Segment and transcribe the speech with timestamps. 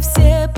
[0.00, 0.48] все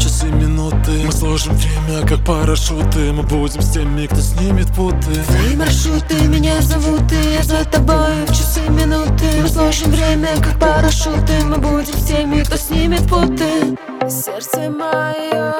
[0.00, 1.02] часы, минуты.
[1.04, 3.12] Мы сложим время, как парашюты.
[3.12, 5.14] Мы будем с теми, кто снимет путы.
[5.26, 9.26] Твои маршруты меня зовут, и я за тобой часы, минуты.
[9.42, 11.44] Мы сложим время, как парашюты.
[11.44, 13.76] Мы будем с теми, кто снимет путы.
[14.08, 15.54] Сердце мое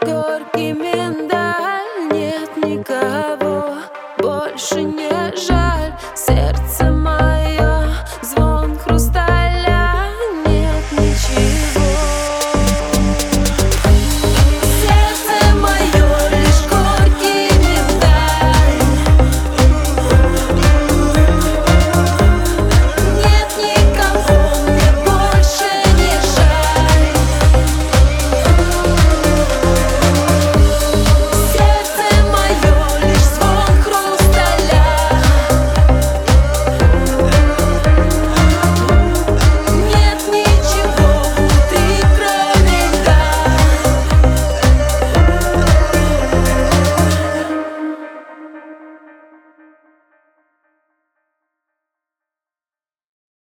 [0.00, 2.12] горький миндаль.
[2.12, 3.74] Нет никого
[4.18, 5.10] больше не
[5.46, 5.92] жаль.
[6.14, 7.01] Сердце мое